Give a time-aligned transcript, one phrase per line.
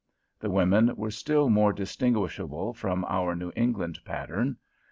[0.39, 4.57] The women were still more distinguishable from our New England pattern.